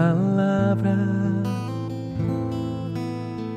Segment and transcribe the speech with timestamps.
[0.00, 0.96] palabra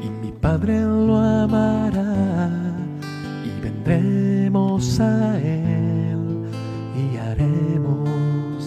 [0.06, 2.13] y mi Padre lo amará
[3.47, 6.21] y vendremos a Él
[7.02, 8.60] y haremos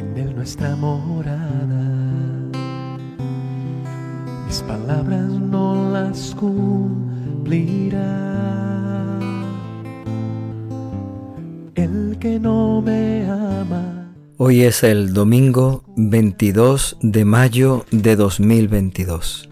[0.00, 1.86] en Él nuestra morada.
[4.46, 8.08] Mis palabras no las cumplirá.
[11.76, 12.57] El que no
[14.40, 19.50] Hoy es el domingo 22 de mayo de 2022.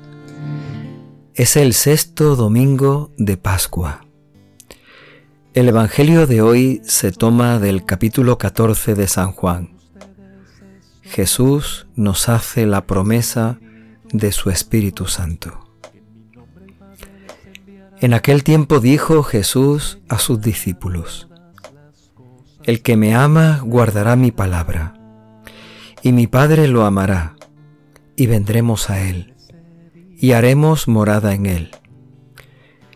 [1.35, 4.07] Es el sexto domingo de Pascua.
[5.55, 9.77] El Evangelio de hoy se toma del capítulo 14 de San Juan.
[11.03, 13.59] Jesús nos hace la promesa
[14.13, 15.69] de su Espíritu Santo.
[17.99, 21.27] En aquel tiempo dijo Jesús a sus discípulos,
[22.67, 24.95] el que me ama guardará mi palabra,
[26.03, 27.37] y mi Padre lo amará,
[28.17, 29.35] y vendremos a él,
[30.19, 31.71] y haremos morada en él.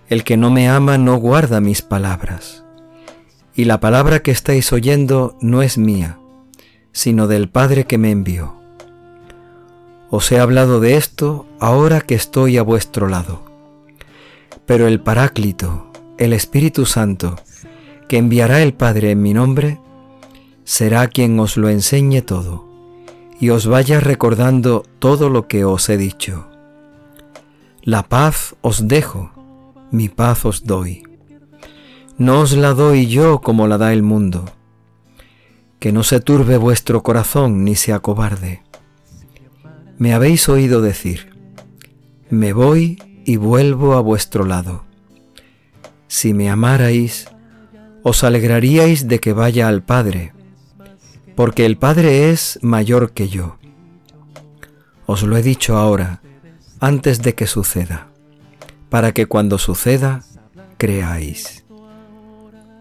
[0.09, 2.65] El que no me ama no guarda mis palabras,
[3.55, 6.19] y la palabra que estáis oyendo no es mía,
[6.91, 8.61] sino del Padre que me envió.
[10.09, 13.45] Os he hablado de esto ahora que estoy a vuestro lado.
[14.67, 17.37] Pero el Paráclito, el Espíritu Santo,
[18.11, 19.79] que enviará el Padre en mi nombre,
[20.65, 22.67] será quien os lo enseñe todo
[23.39, 26.49] y os vaya recordando todo lo que os he dicho.
[27.85, 29.31] La paz os dejo,
[29.93, 31.05] mi paz os doy.
[32.19, 34.45] No os la doy yo como la da el mundo.
[35.79, 38.65] Que no se turbe vuestro corazón ni se acobarde.
[39.99, 41.31] Me habéis oído decir,
[42.29, 44.83] me voy y vuelvo a vuestro lado.
[46.09, 47.29] Si me amarais,
[48.03, 50.33] os alegraríais de que vaya al Padre,
[51.35, 53.59] porque el Padre es mayor que yo.
[55.07, 56.23] Os lo he dicho ahora,
[56.81, 58.09] antes de que suceda,
[58.89, 60.23] para que cuando suceda,
[60.79, 61.65] creáis.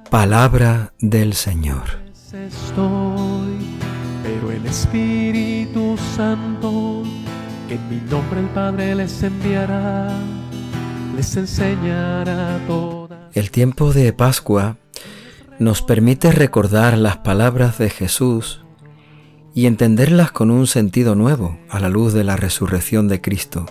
[0.10, 1.84] Palabra del Señor.
[2.34, 3.78] Estoy,
[4.24, 7.04] pero el Espíritu Santo,
[7.68, 10.10] que en mi nombre el Padre les enviará,
[11.16, 13.30] les enseñará toda.
[13.34, 14.78] El tiempo de Pascua
[15.60, 18.64] nos permite recordar las palabras de Jesús
[19.54, 23.66] y entenderlas con un sentido nuevo a la luz de la resurrección de Cristo.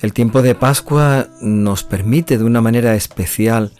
[0.00, 3.72] El tiempo de Pascua nos permite de una manera especial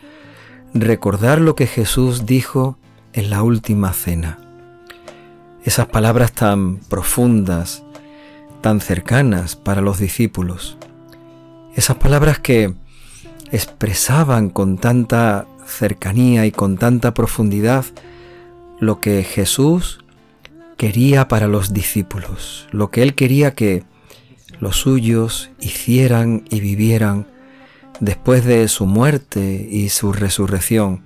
[0.73, 2.79] recordar lo que Jesús dijo
[3.13, 4.39] en la última cena.
[5.65, 7.85] Esas palabras tan profundas,
[8.63, 10.79] tan cercanas para los discípulos.
[11.77, 12.75] Esas palabras que
[13.53, 17.85] expresaban con tanta cercanía y con tanta profundidad
[18.81, 20.01] lo que Jesús
[20.77, 23.85] quería para los discípulos, lo que Él quería que
[24.61, 27.27] los suyos hicieran y vivieran
[28.01, 31.03] después de su muerte y su resurrección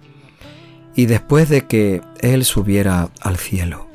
[0.94, 3.91] y después de que Él subiera al cielo.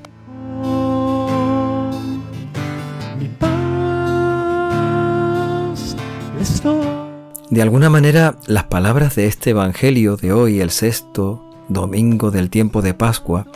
[7.50, 12.82] De alguna manera, las palabras de este Evangelio de hoy, el sexto domingo del tiempo
[12.82, 13.48] de Pascua,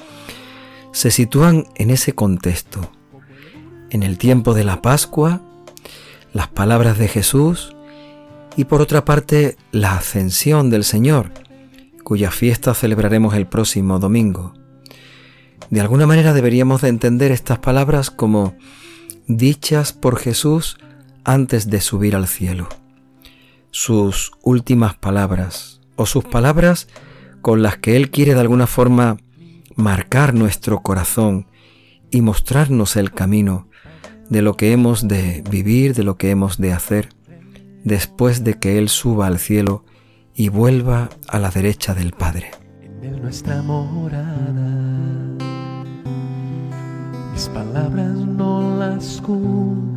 [0.93, 2.89] se sitúan en ese contexto.
[3.89, 5.41] En el tiempo de la Pascua,
[6.31, 7.75] las palabras de Jesús
[8.55, 11.33] y por otra parte la ascensión del Señor,
[12.05, 14.53] cuya fiesta celebraremos el próximo domingo.
[15.69, 18.55] De alguna manera deberíamos de entender estas palabras como
[19.27, 20.77] dichas por Jesús
[21.25, 22.69] antes de subir al cielo
[23.71, 26.87] sus últimas palabras o sus palabras
[27.41, 29.17] con las que Él quiere de alguna forma
[29.75, 31.47] marcar nuestro corazón
[32.11, 33.67] y mostrarnos el camino
[34.29, 37.09] de lo que hemos de vivir, de lo que hemos de hacer
[37.83, 39.83] después de que Él suba al cielo
[40.35, 42.51] y vuelva a la derecha del Padre.
[43.01, 44.27] En nuestra morada,
[47.33, 49.91] mis palabras no las cumplirán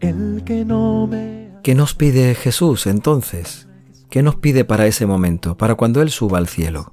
[0.00, 3.68] ¿Qué nos pide Jesús entonces?
[4.08, 6.92] ¿Qué nos pide para ese momento, para cuando Él suba al cielo?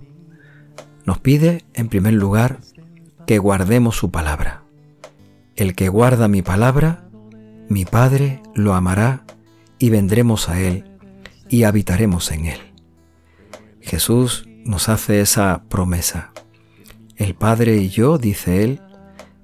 [1.05, 2.59] Nos pide, en primer lugar,
[3.25, 4.63] que guardemos su palabra.
[5.55, 7.09] El que guarda mi palabra,
[7.69, 9.23] mi Padre lo amará
[9.79, 10.85] y vendremos a Él
[11.49, 12.59] y habitaremos en Él.
[13.79, 16.33] Jesús nos hace esa promesa.
[17.15, 18.81] El Padre y yo, dice Él,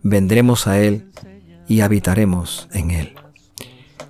[0.04, 1.10] vendremos a Él
[1.68, 3.16] y habitaremos en Él.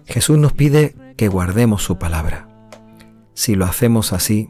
[0.06, 2.48] Jesús nos pide que guardemos su palabra.
[3.34, 4.50] Si lo hacemos así,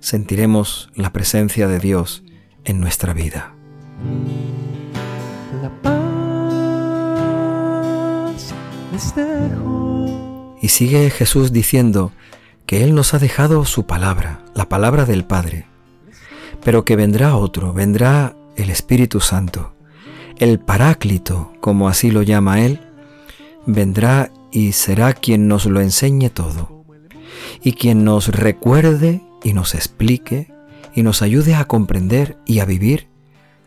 [0.00, 2.24] sentiremos la presencia de Dios
[2.64, 3.54] en nuestra vida.
[5.62, 5.94] La paz
[8.92, 10.56] les dejo.
[10.60, 12.12] Y sigue Jesús diciendo
[12.66, 15.66] que Él nos ha dejado su palabra, la palabra del Padre,
[16.64, 19.74] pero que vendrá otro, vendrá el Espíritu Santo,
[20.38, 22.80] el Paráclito, como así lo llama Él,
[23.66, 26.84] vendrá y será quien nos lo enseñe todo,
[27.62, 30.52] y quien nos recuerde y nos explique
[30.94, 33.08] y nos ayude a comprender y a vivir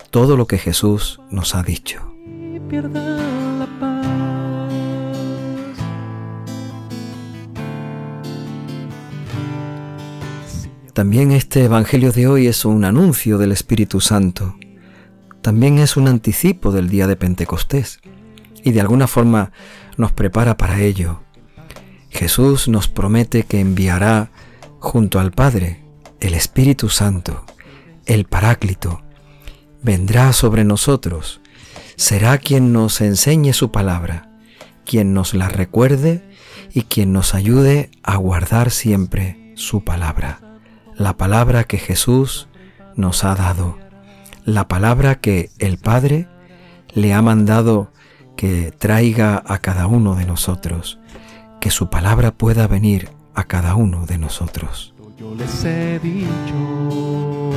[0.09, 2.01] todo lo que Jesús nos ha dicho.
[2.71, 4.09] La paz.
[10.99, 14.57] También este Evangelio de hoy es un anuncio del Espíritu Santo.
[15.41, 18.01] También es un anticipo del día de Pentecostés
[18.65, 19.53] y de alguna forma
[19.99, 21.19] nos prepara para ello.
[22.09, 24.31] Jesús nos promete que enviará
[24.79, 25.83] junto al Padre
[26.21, 27.45] el Espíritu Santo,
[28.05, 29.01] el Paráclito.
[29.83, 31.41] Vendrá sobre nosotros,
[31.97, 34.29] será quien nos enseñe su palabra,
[34.85, 36.23] quien nos la recuerde
[36.73, 40.39] y quien nos ayude a guardar siempre su palabra,
[40.95, 42.47] la palabra que Jesús
[42.95, 43.77] nos ha dado,
[44.45, 46.29] la palabra que el Padre
[46.93, 47.91] le ha mandado
[48.39, 50.97] que traiga a cada uno de nosotros,
[51.59, 54.93] que su palabra pueda venir a cada uno de nosotros.
[55.17, 57.51] Yo les he dicho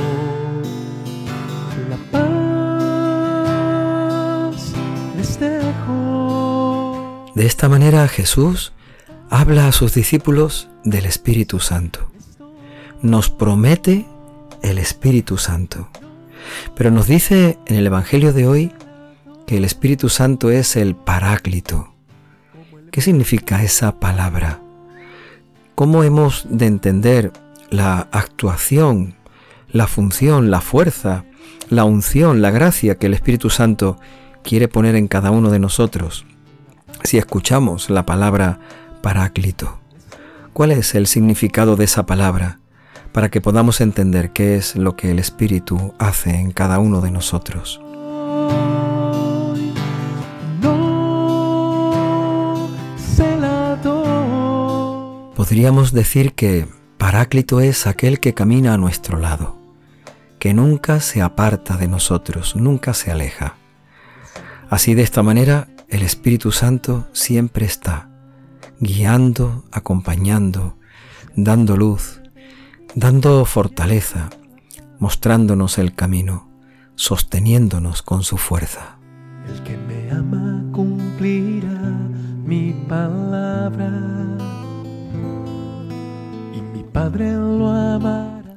[1.89, 2.33] la paz
[5.15, 7.31] les dejo.
[7.33, 8.73] De esta manera Jesús
[9.29, 12.11] habla a sus discípulos del Espíritu Santo.
[13.01, 14.05] Nos promete
[14.61, 15.87] el Espíritu Santo.
[16.75, 18.73] Pero nos dice en el Evangelio de hoy
[19.45, 21.93] que el Espíritu Santo es el Paráclito.
[22.91, 24.61] ¿Qué significa esa palabra?
[25.75, 27.33] ¿Cómo hemos de entender
[27.69, 29.15] la actuación,
[29.69, 31.25] la función, la fuerza,
[31.69, 33.97] la unción, la gracia que el Espíritu Santo
[34.43, 36.25] quiere poner en cada uno de nosotros
[37.03, 38.59] si escuchamos la palabra
[39.01, 39.79] Paráclito?
[40.53, 42.59] ¿Cuál es el significado de esa palabra
[43.11, 47.09] para que podamos entender qué es lo que el Espíritu hace en cada uno de
[47.09, 47.81] nosotros?
[55.43, 59.57] Podríamos decir que Paráclito es aquel que camina a nuestro lado,
[60.39, 63.55] que nunca se aparta de nosotros, nunca se aleja.
[64.69, 68.09] Así de esta manera, el Espíritu Santo siempre está,
[68.79, 70.77] guiando, acompañando,
[71.35, 72.21] dando luz,
[72.95, 74.29] dando fortaleza,
[74.97, 76.47] mostrándonos el camino,
[76.95, 78.97] sosteniéndonos con su fuerza.
[79.53, 81.81] El que me ama cumplirá
[82.45, 84.52] mi palabra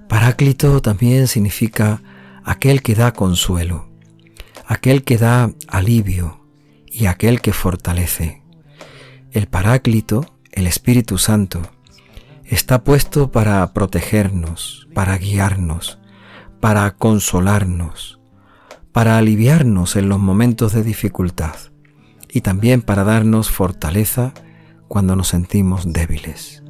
[0.08, 2.02] Paráclito también significa
[2.44, 3.88] aquel que da consuelo,
[4.66, 6.40] aquel que da alivio
[6.86, 8.42] y aquel que fortalece.
[9.32, 11.62] El Paráclito, el Espíritu Santo,
[12.44, 15.98] está puesto para protegernos, para guiarnos,
[16.60, 18.20] para consolarnos,
[18.92, 21.56] para aliviarnos en los momentos de dificultad
[22.30, 24.32] y también para darnos fortaleza
[24.88, 26.62] cuando nos sentimos débiles.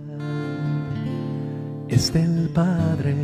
[1.88, 3.15] Es del Padre.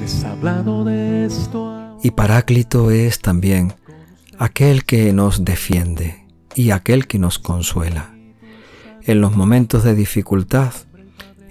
[0.00, 1.98] Les he hablado de esto.
[2.02, 3.74] Y Paráclito es también
[4.38, 8.14] aquel que nos defiende y aquel que nos consuela.
[9.02, 10.72] En los momentos de dificultad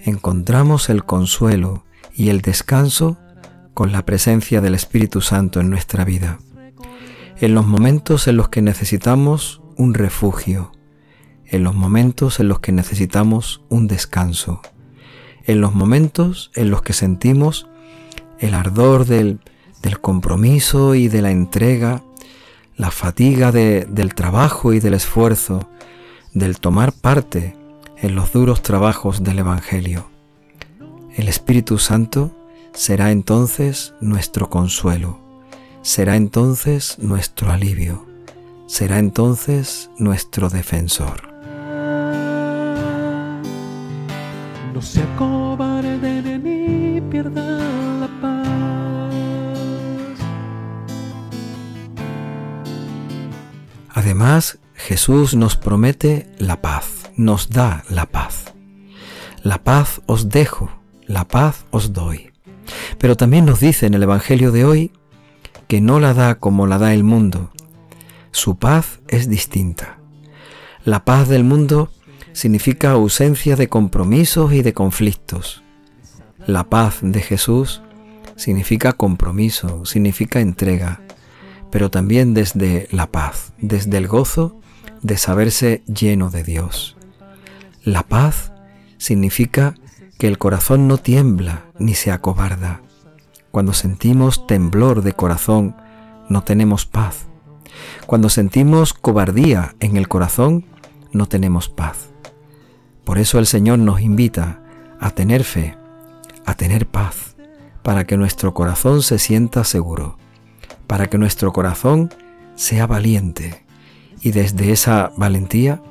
[0.04, 3.18] encontramos el consuelo y el descanso
[3.74, 6.38] con la presencia del Espíritu Santo en nuestra vida.
[7.40, 10.72] En los momentos en los que necesitamos un refugio,
[11.52, 14.60] en los momentos en los que necesitamos un descanso,
[15.44, 17.68] en los momentos en los que sentimos
[18.40, 19.38] el ardor del,
[19.82, 22.02] del compromiso y de la entrega,
[22.76, 25.68] la fatiga de- del trabajo y del esfuerzo,
[26.32, 27.54] del tomar parte
[27.98, 30.06] en los duros trabajos del Evangelio.
[31.14, 32.34] El Espíritu Santo
[32.72, 35.18] será entonces nuestro consuelo,
[35.82, 38.06] será entonces nuestro alivio,
[38.66, 41.31] será entonces nuestro defensor.
[44.72, 49.12] No se acobarden ni pierdan la paz.
[53.90, 58.54] Además, Jesús nos promete la paz, nos da la paz.
[59.42, 60.70] La paz os dejo,
[61.06, 62.32] la paz os doy.
[62.98, 64.92] Pero también nos dice en el Evangelio de hoy
[65.68, 67.52] que no la da como la da el mundo.
[68.30, 69.98] Su paz es distinta.
[70.84, 71.90] La paz del mundo
[72.32, 75.62] significa ausencia de compromisos y de conflictos.
[76.46, 77.82] La paz de Jesús
[78.36, 81.00] significa compromiso, significa entrega,
[81.70, 84.60] pero también desde la paz, desde el gozo
[85.02, 86.96] de saberse lleno de Dios.
[87.84, 88.52] La paz
[88.98, 89.74] significa
[90.18, 92.82] que el corazón no tiembla ni se acobarda.
[93.50, 95.76] Cuando sentimos temblor de corazón,
[96.28, 97.26] no tenemos paz.
[98.06, 100.64] Cuando sentimos cobardía en el corazón,
[101.12, 102.11] no tenemos paz.
[103.04, 104.60] Por eso el Señor nos invita
[105.00, 105.76] a tener fe,
[106.46, 107.36] a tener paz,
[107.82, 110.16] para que nuestro corazón se sienta seguro,
[110.86, 112.10] para que nuestro corazón
[112.54, 113.64] sea valiente
[114.22, 115.82] y desde esa valentía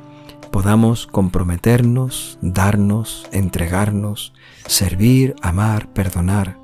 [0.52, 4.34] podamos comprometernos, darnos, entregarnos,
[4.66, 6.58] servir, amar, perdonar,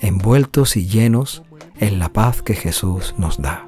[0.00, 1.42] envueltos y llenos
[1.78, 3.66] en la paz que Jesús nos da.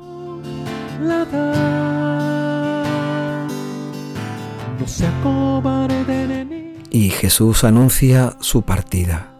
[6.90, 9.32] Y Jesús anuncia su partida.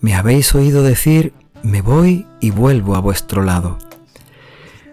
[0.00, 1.32] Me habéis oído decir,
[1.62, 3.78] me voy y vuelvo a vuestro lado.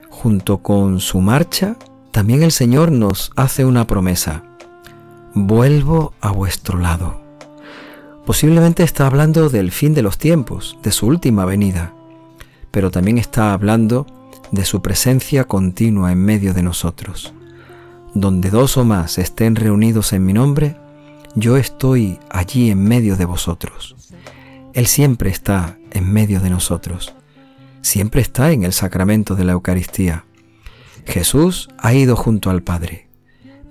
[0.09, 1.77] Junto con su marcha,
[2.11, 4.43] también el Señor nos hace una promesa.
[5.33, 7.21] Vuelvo a vuestro lado.
[8.25, 11.93] Posiblemente está hablando del fin de los tiempos, de su última venida,
[12.69, 14.05] pero también está hablando
[14.51, 17.33] de su presencia continua en medio de nosotros.
[18.13, 20.77] Donde dos o más estén reunidos en mi nombre,
[21.35, 23.95] yo estoy allí en medio de vosotros.
[24.73, 27.13] Él siempre está en medio de nosotros.
[27.81, 30.25] Siempre está en el sacramento de la Eucaristía.
[31.05, 33.07] Jesús ha ido junto al Padre,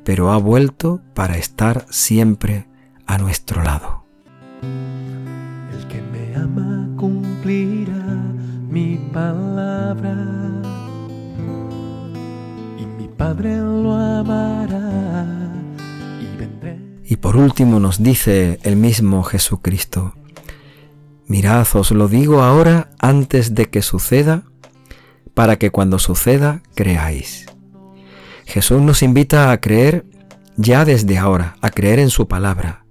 [0.04, 2.66] pero ha vuelto para estar siempre
[3.07, 4.04] a nuestro lado.
[4.62, 8.16] El que me ama cumplirá
[8.71, 10.27] mi palabra
[13.19, 15.53] Padre lo amará
[16.21, 16.79] y vendré.
[17.05, 20.15] Y por último nos dice el mismo Jesucristo,
[21.27, 24.45] mirad, os lo digo ahora antes de que suceda,
[25.35, 27.47] para que cuando suceda creáis.
[28.47, 30.07] Jesús nos invita a creer
[30.57, 32.85] ya desde ahora, a creer en su palabra,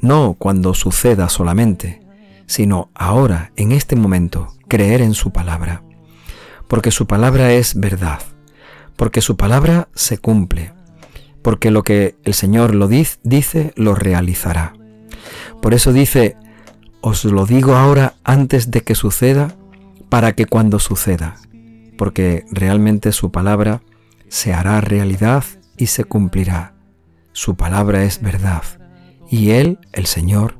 [0.00, 2.00] no cuando suceda solamente,
[2.46, 5.82] sino ahora, en este momento, creer en su palabra,
[6.66, 8.20] porque su palabra es verdad,
[8.96, 10.72] porque su palabra se cumple,
[11.42, 14.74] porque lo que el Señor lo dice, lo realizará.
[15.62, 16.36] Por eso dice,
[17.00, 19.54] os lo digo ahora antes de que suceda,
[20.08, 21.36] para que cuando suceda,
[21.98, 23.82] porque realmente su palabra
[24.28, 25.44] se hará realidad
[25.76, 26.74] y se cumplirá.
[27.32, 28.62] Su palabra es verdad
[29.30, 30.58] y Él, el Señor,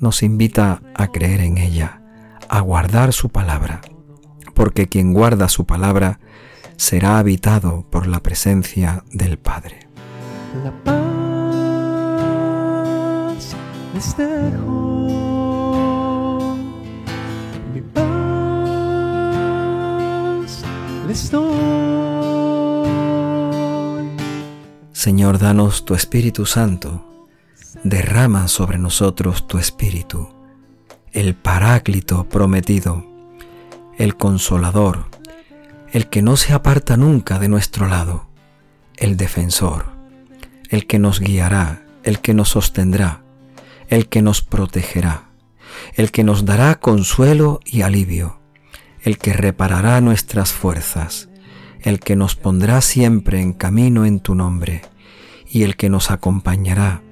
[0.00, 2.02] nos invita a creer en ella,
[2.48, 3.80] a guardar su palabra,
[4.54, 6.20] porque quien guarda su palabra
[6.80, 9.86] será habitado por la presencia del Padre.
[10.64, 10.94] La paz
[13.92, 14.96] les dejo,
[17.74, 18.02] mi paz
[21.06, 21.50] les doy.
[24.92, 27.04] Señor, danos tu Espíritu Santo
[27.84, 30.30] derrama sobre nosotros tu Espíritu,
[31.12, 33.04] el Paráclito prometido,
[33.98, 35.19] el Consolador,
[35.92, 38.28] el que no se aparta nunca de nuestro lado,
[38.96, 39.86] el Defensor,
[40.68, 43.22] el que nos guiará, el que nos sostendrá,
[43.88, 45.30] el que nos protegerá,
[45.94, 48.38] el que nos dará consuelo y alivio,
[49.02, 51.28] el que reparará nuestras fuerzas,
[51.80, 54.82] el que nos pondrá siempre en camino en tu nombre,
[55.48, 57.02] y el que nos acompañará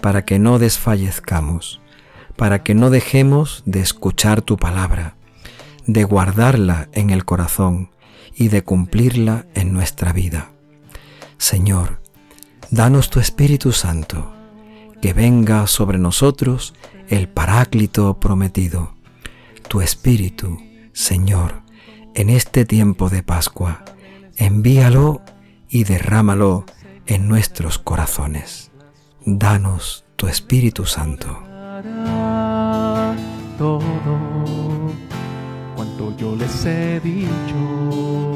[0.00, 1.80] para que no desfallezcamos,
[2.36, 5.16] para que no dejemos de escuchar tu palabra,
[5.86, 7.90] de guardarla en el corazón
[8.34, 10.50] y de cumplirla en nuestra vida.
[11.38, 12.00] Señor,
[12.70, 14.32] danos tu Espíritu Santo,
[15.00, 16.74] que venga sobre nosotros
[17.08, 18.94] el Paráclito prometido.
[19.68, 20.58] Tu Espíritu,
[20.92, 21.62] Señor,
[22.14, 23.84] en este tiempo de Pascua,
[24.36, 25.22] envíalo
[25.68, 26.64] y derrámalo
[27.06, 28.72] en nuestros corazones
[29.24, 31.38] danos tu Espíritu Santo.
[36.18, 38.31] Yo les he dicho,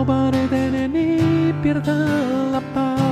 [0.00, 3.09] se acobarden ni pierdan la paz.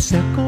[0.00, 0.39] Se acobarden ni pierdan